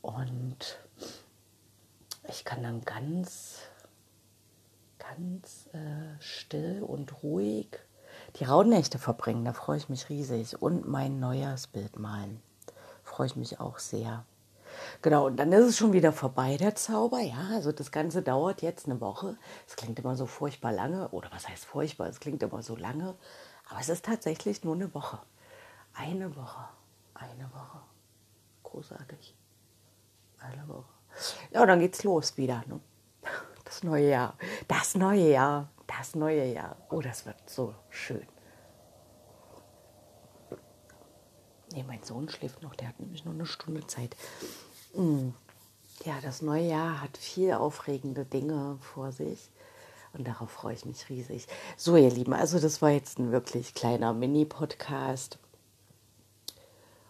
Und 0.00 0.78
ich 2.28 2.44
kann 2.44 2.62
dann 2.62 2.82
ganz, 2.82 3.60
ganz 4.98 5.68
äh, 5.72 6.20
still 6.20 6.82
und 6.82 7.22
ruhig 7.22 7.68
die 8.36 8.44
Rauhnächte 8.44 8.98
verbringen. 8.98 9.44
Da 9.44 9.52
freue 9.52 9.78
ich 9.78 9.88
mich 9.88 10.08
riesig. 10.08 10.60
Und 10.60 10.88
mein 10.88 11.20
Neujahrsbild 11.20 11.98
malen. 11.98 12.40
Freue 13.02 13.26
ich 13.26 13.36
mich 13.36 13.60
auch 13.60 13.78
sehr. 13.78 14.24
Genau, 15.00 15.26
und 15.26 15.36
dann 15.36 15.52
ist 15.52 15.64
es 15.64 15.76
schon 15.76 15.92
wieder 15.92 16.12
vorbei, 16.12 16.56
der 16.56 16.74
Zauber. 16.74 17.20
Ja, 17.20 17.48
also 17.52 17.72
das 17.72 17.92
Ganze 17.92 18.22
dauert 18.22 18.62
jetzt 18.62 18.86
eine 18.86 19.00
Woche. 19.00 19.36
Es 19.66 19.76
klingt 19.76 19.98
immer 19.98 20.16
so 20.16 20.26
furchtbar 20.26 20.72
lange. 20.72 21.08
Oder 21.10 21.30
was 21.32 21.48
heißt 21.48 21.64
furchtbar? 21.64 22.08
Es 22.08 22.20
klingt 22.20 22.42
immer 22.42 22.62
so 22.62 22.76
lange. 22.76 23.14
Aber 23.68 23.80
es 23.80 23.88
ist 23.88 24.04
tatsächlich 24.04 24.64
nur 24.64 24.74
eine 24.74 24.92
Woche. 24.94 25.18
Eine 25.98 26.34
Woche. 26.36 26.68
Eine 27.14 27.50
Woche. 27.52 27.80
Großartig. 28.62 29.34
Eine 30.38 30.68
Woche. 30.68 30.92
Ja, 31.50 31.64
dann 31.64 31.80
geht's 31.80 32.04
los 32.04 32.36
wieder. 32.36 32.62
Ne? 32.66 32.80
Das 33.64 33.82
neue 33.82 34.10
Jahr. 34.10 34.34
Das 34.68 34.94
neue 34.94 35.30
Jahr. 35.30 35.70
Das 35.86 36.14
neue 36.14 36.52
Jahr. 36.52 36.76
Oh, 36.90 37.00
das 37.00 37.24
wird 37.24 37.48
so 37.48 37.74
schön. 37.88 38.26
Nee, 41.72 41.82
mein 41.84 42.02
Sohn 42.02 42.28
schläft 42.28 42.62
noch. 42.62 42.74
Der 42.74 42.88
hat 42.88 43.00
nämlich 43.00 43.24
nur 43.24 43.34
eine 43.34 43.46
Stunde 43.46 43.86
Zeit. 43.86 44.16
Hm. 44.94 45.34
Ja, 46.04 46.20
das 46.20 46.42
neue 46.42 46.68
Jahr 46.68 47.00
hat 47.00 47.16
viel 47.16 47.54
aufregende 47.54 48.26
Dinge 48.26 48.78
vor 48.80 49.12
sich. 49.12 49.50
Und 50.12 50.28
darauf 50.28 50.50
freue 50.50 50.74
ich 50.74 50.84
mich 50.84 51.08
riesig. 51.08 51.46
So, 51.76 51.96
ihr 51.96 52.10
Lieben, 52.10 52.34
also 52.34 52.58
das 52.58 52.82
war 52.82 52.90
jetzt 52.90 53.18
ein 53.18 53.32
wirklich 53.32 53.74
kleiner 53.74 54.12
Mini-Podcast 54.12 55.38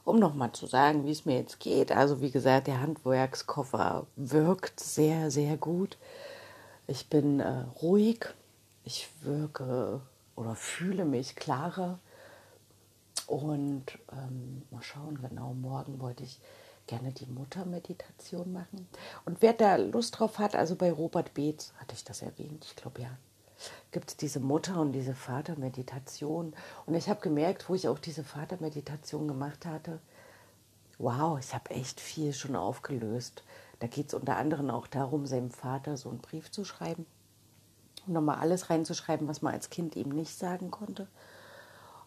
um 0.06 0.20
nochmal 0.20 0.52
zu 0.52 0.66
sagen, 0.66 1.04
wie 1.04 1.10
es 1.10 1.26
mir 1.26 1.36
jetzt 1.36 1.58
geht. 1.58 1.90
Also 1.90 2.20
wie 2.20 2.30
gesagt, 2.30 2.68
der 2.68 2.80
Handwerkskoffer 2.80 4.06
wirkt 4.14 4.78
sehr, 4.78 5.32
sehr 5.32 5.56
gut. 5.56 5.98
Ich 6.86 7.10
bin 7.10 7.40
äh, 7.40 7.64
ruhig, 7.82 8.24
ich 8.84 9.08
wirke 9.22 10.00
oder 10.36 10.54
fühle 10.54 11.04
mich 11.04 11.34
klarer. 11.34 11.98
Und 13.26 13.98
ähm, 14.12 14.62
mal 14.70 14.82
schauen, 14.82 15.20
genau, 15.20 15.54
morgen 15.54 16.00
wollte 16.00 16.22
ich 16.22 16.38
gerne 16.86 17.10
die 17.10 17.26
Muttermeditation 17.26 18.52
machen. 18.52 18.86
Und 19.24 19.42
wer 19.42 19.54
da 19.54 19.74
Lust 19.74 20.20
drauf 20.20 20.38
hat, 20.38 20.54
also 20.54 20.76
bei 20.76 20.92
Robert 20.92 21.34
Beetz, 21.34 21.72
hatte 21.78 21.96
ich 21.96 22.04
das 22.04 22.22
erwähnt, 22.22 22.64
ich 22.64 22.76
glaube 22.76 23.02
ja, 23.02 23.10
gibt 23.90 24.10
es 24.10 24.16
diese 24.16 24.40
Mutter- 24.40 24.80
und 24.80 24.92
diese 24.92 25.14
Vatermeditation. 25.14 26.54
Und 26.86 26.94
ich 26.94 27.08
habe 27.08 27.20
gemerkt, 27.20 27.68
wo 27.68 27.74
ich 27.74 27.88
auch 27.88 27.98
diese 27.98 28.24
Vatermeditation 28.24 29.28
gemacht 29.28 29.66
hatte, 29.66 30.00
wow, 30.98 31.38
ich 31.38 31.54
habe 31.54 31.70
echt 31.70 32.00
viel 32.00 32.32
schon 32.32 32.56
aufgelöst. 32.56 33.42
Da 33.80 33.86
geht 33.86 34.08
es 34.08 34.14
unter 34.14 34.36
anderem 34.36 34.70
auch 34.70 34.86
darum, 34.86 35.26
seinem 35.26 35.50
Vater 35.50 35.96
so 35.96 36.08
einen 36.08 36.18
Brief 36.18 36.50
zu 36.50 36.64
schreiben 36.64 37.06
und 38.06 38.12
nochmal 38.12 38.38
alles 38.38 38.70
reinzuschreiben, 38.70 39.28
was 39.28 39.42
man 39.42 39.54
als 39.54 39.70
Kind 39.70 39.96
ihm 39.96 40.10
nicht 40.10 40.36
sagen 40.38 40.70
konnte. 40.70 41.08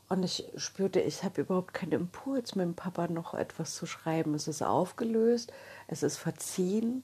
Und 0.08 0.24
ich 0.24 0.52
spürte, 0.56 1.00
ich 1.00 1.24
habe 1.24 1.42
überhaupt 1.42 1.74
keinen 1.74 1.92
Impuls, 1.92 2.56
mit 2.56 2.66
dem 2.66 2.74
Papa 2.74 3.08
noch 3.08 3.36
etwas 3.36 3.76
zu 3.76 3.86
schreiben. 3.86 4.34
Es 4.34 4.48
ist 4.48 4.64
aufgelöst, 4.64 5.54
es 5.88 6.02
ist 6.02 6.18
verziehen 6.18 7.04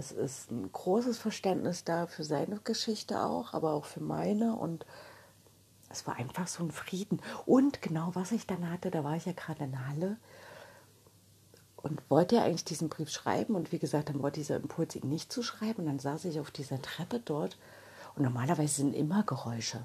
es 0.00 0.12
ist 0.12 0.50
ein 0.50 0.72
großes 0.72 1.18
Verständnis 1.18 1.84
da 1.84 2.06
für 2.06 2.24
seine 2.24 2.58
Geschichte 2.58 3.20
auch, 3.20 3.52
aber 3.52 3.74
auch 3.74 3.84
für 3.84 4.00
meine. 4.00 4.56
Und 4.56 4.86
es 5.90 6.06
war 6.06 6.16
einfach 6.16 6.48
so 6.48 6.64
ein 6.64 6.72
Frieden. 6.72 7.20
Und 7.44 7.82
genau 7.82 8.10
was 8.14 8.32
ich 8.32 8.46
dann 8.46 8.70
hatte, 8.70 8.90
da 8.90 9.04
war 9.04 9.16
ich 9.16 9.26
ja 9.26 9.32
gerade 9.32 9.64
in 9.64 9.86
Halle, 9.86 10.16
und 11.82 12.02
wollte 12.10 12.36
ja 12.36 12.44
eigentlich 12.44 12.64
diesen 12.64 12.88
Brief 12.88 13.10
schreiben 13.10 13.54
und 13.54 13.72
wie 13.72 13.78
gesagt, 13.78 14.10
dann 14.10 14.22
war 14.22 14.30
dieser 14.30 14.56
Impuls, 14.56 14.94
ihn 14.96 15.08
nicht 15.08 15.32
zu 15.32 15.42
schreiben 15.42 15.82
und 15.82 15.86
dann 15.86 15.98
saß 15.98 16.26
ich 16.26 16.38
auf 16.38 16.50
dieser 16.50 16.80
Treppe 16.82 17.20
dort 17.20 17.56
und 18.16 18.22
normalerweise 18.22 18.74
sind 18.74 18.94
immer 18.94 19.22
Geräusche. 19.22 19.84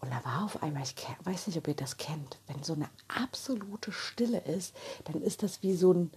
Und 0.00 0.12
da 0.12 0.24
war 0.24 0.44
auf 0.44 0.62
einmal, 0.62 0.82
ich 0.82 0.94
weiß 1.24 1.48
nicht, 1.48 1.58
ob 1.58 1.68
ihr 1.68 1.74
das 1.74 1.96
kennt, 1.96 2.38
wenn 2.46 2.62
so 2.62 2.74
eine 2.74 2.88
absolute 3.08 3.92
Stille 3.92 4.40
ist, 4.40 4.76
dann 5.04 5.22
ist 5.22 5.42
das 5.42 5.62
wie 5.62 5.74
so 5.74 5.92
ein 5.92 6.10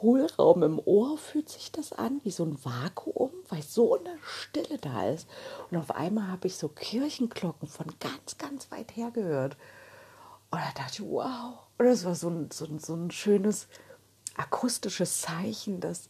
Hohlraum 0.00 0.62
im 0.62 0.78
Ohr, 0.78 1.18
fühlt 1.18 1.48
sich 1.48 1.72
das 1.72 1.92
an, 1.92 2.20
wie 2.24 2.30
so 2.30 2.44
ein 2.44 2.64
Vakuum, 2.64 3.30
weil 3.48 3.62
so 3.62 3.98
eine 3.98 4.16
Stille 4.22 4.78
da 4.78 5.08
ist. 5.08 5.28
Und 5.70 5.78
auf 5.78 5.90
einmal 5.90 6.28
habe 6.28 6.46
ich 6.46 6.56
so 6.56 6.68
Kirchenglocken 6.68 7.68
von 7.68 7.86
ganz, 8.00 8.38
ganz 8.38 8.70
weit 8.70 8.96
her 8.96 9.10
gehört. 9.10 9.56
Und 10.50 10.60
da 10.60 10.70
dachte 10.74 11.02
ich, 11.02 11.08
wow. 11.08 11.58
Und 11.78 11.86
das 11.86 12.04
war 12.04 12.14
so 12.14 12.28
ein, 12.28 12.50
so 12.50 12.64
ein, 12.64 12.78
so 12.78 12.94
ein 12.94 13.10
schönes 13.10 13.68
akustisches 14.36 15.20
Zeichen, 15.20 15.80
dass, 15.80 16.08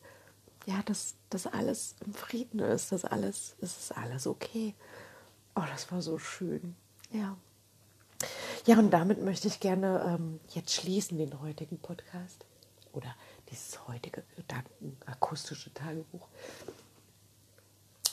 ja, 0.67 0.81
dass, 0.85 1.15
dass 1.31 1.47
alles 1.47 1.97
im 2.05 2.15
Frieden 2.15 2.61
ist, 2.61 2.93
dass 2.93 3.05
alles, 3.05 3.57
es 3.61 3.77
ist 3.79 3.97
alles 3.97 4.27
okay. 4.27 4.75
Oh, 5.57 5.65
das 5.73 5.91
war 5.91 6.03
so 6.03 6.19
schön. 6.19 6.77
Ja. 7.11 7.37
Ja, 8.67 8.79
und 8.79 8.91
damit 8.91 9.23
möchte 9.23 9.49
ich 9.49 9.61
gerne 9.61 10.17
ähm, 10.19 10.41
jetzt 10.51 10.75
schließen, 10.75 11.19
den 11.19 11.41
heutigen 11.41 11.79
Podcast. 11.79 12.45
Oder 12.93 13.15
dieses 13.51 13.87
heutige 13.87 14.23
Gedanken, 14.37 14.97
akustische 15.07 15.73
Tagebuch. 15.73 16.29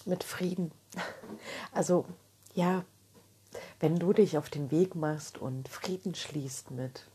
Mit 0.06 0.24
Frieden. 0.24 0.72
Also, 1.72 2.06
ja, 2.54 2.86
wenn 3.80 3.98
du 3.98 4.14
dich 4.14 4.38
auf 4.38 4.50
den 4.50 4.70
Weg 4.72 4.96
machst 4.96 5.38
und 5.38 5.68
Frieden 5.68 6.14
schließt 6.14 6.72
mit, 6.72 7.08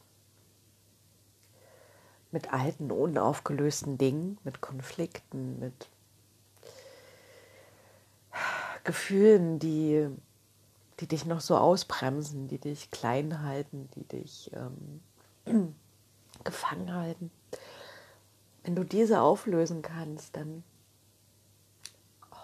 mit 2.32 2.52
alten, 2.52 2.90
unaufgelösten 2.90 3.96
Dingen, 3.96 4.38
mit 4.44 4.60
Konflikten, 4.60 5.58
mit 5.60 5.88
Gefühlen, 8.84 9.58
die 9.58 10.08
die 11.00 11.06
dich 11.06 11.24
noch 11.24 11.40
so 11.40 11.56
ausbremsen, 11.56 12.46
die 12.48 12.58
dich 12.58 12.90
klein 12.90 13.42
halten, 13.42 13.88
die 13.96 14.04
dich 14.04 14.50
ähm, 14.54 15.74
gefangen 16.44 16.92
halten. 16.94 17.30
Wenn 18.62 18.76
du 18.76 18.84
diese 18.84 19.20
auflösen 19.20 19.82
kannst, 19.82 20.36
dann, 20.36 20.62
oh, 22.30 22.36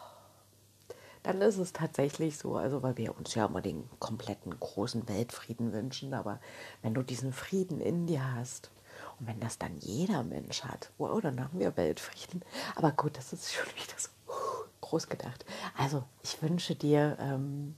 dann 1.22 1.40
ist 1.42 1.58
es 1.58 1.72
tatsächlich 1.72 2.38
so, 2.38 2.56
also 2.56 2.82
weil 2.82 2.96
wir 2.96 3.16
uns 3.16 3.34
ja 3.34 3.46
immer 3.46 3.60
den 3.60 3.88
kompletten 3.98 4.58
großen 4.58 5.08
Weltfrieden 5.08 5.72
wünschen, 5.72 6.14
aber 6.14 6.40
wenn 6.82 6.94
du 6.94 7.02
diesen 7.02 7.32
Frieden 7.32 7.80
in 7.80 8.06
dir 8.06 8.34
hast 8.34 8.70
und 9.18 9.26
wenn 9.26 9.40
das 9.40 9.58
dann 9.58 9.76
jeder 9.78 10.22
Mensch 10.22 10.62
hat, 10.62 10.90
wow, 10.98 11.20
dann 11.20 11.42
haben 11.42 11.58
wir 11.58 11.76
Weltfrieden. 11.76 12.42
Aber 12.76 12.92
gut, 12.92 13.16
das 13.18 13.32
ist 13.32 13.52
schon 13.52 13.66
wieder 13.74 13.98
so 13.98 14.08
groß 14.80 15.08
gedacht. 15.08 15.44
Also 15.76 16.04
ich 16.22 16.40
wünsche 16.42 16.74
dir 16.74 17.16
ähm, 17.20 17.74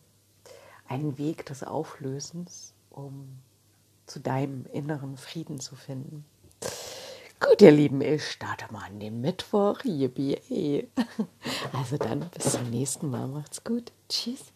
einen 0.87 1.19
Weg 1.19 1.47
des 1.47 1.63
Auflösens, 1.63 2.75
um 2.91 3.39
zu 4.07 4.21
deinem 4.21 4.67
inneren 4.67 5.17
Frieden 5.17 5.61
zu 5.61 5.77
finden. 5.77 6.25
Gut, 7.59 7.65
ihr 7.65 7.73
Lieben, 7.73 8.01
ich 8.03 8.25
starte 8.25 8.73
mal 8.73 8.85
an 8.85 9.01
dem 9.01 9.21
Mittwoch. 9.21 9.81
Yippie. 9.83 10.87
Also 11.73 11.97
dann 11.97 12.31
bis 12.31 12.53
zum 12.53 12.71
nächsten 12.71 13.11
Mal. 13.11 13.27
Macht's 13.27 13.65
gut. 13.65 13.91
Tschüss. 14.09 14.53